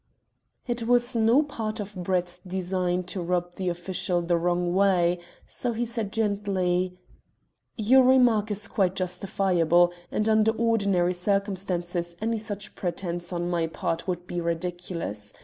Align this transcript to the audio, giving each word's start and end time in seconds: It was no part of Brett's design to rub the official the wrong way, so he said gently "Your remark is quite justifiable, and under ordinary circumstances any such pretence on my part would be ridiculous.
It 0.65 0.87
was 0.87 1.15
no 1.15 1.43
part 1.43 1.79
of 1.79 1.93
Brett's 1.93 2.39
design 2.39 3.03
to 3.03 3.21
rub 3.21 3.53
the 3.53 3.69
official 3.69 4.23
the 4.23 4.35
wrong 4.35 4.73
way, 4.73 5.19
so 5.45 5.73
he 5.73 5.85
said 5.85 6.11
gently 6.11 6.97
"Your 7.77 8.01
remark 8.01 8.49
is 8.49 8.67
quite 8.67 8.95
justifiable, 8.95 9.93
and 10.09 10.27
under 10.27 10.53
ordinary 10.53 11.13
circumstances 11.13 12.15
any 12.19 12.39
such 12.39 12.73
pretence 12.73 13.31
on 13.31 13.47
my 13.47 13.67
part 13.67 14.07
would 14.07 14.25
be 14.25 14.41
ridiculous. 14.41 15.33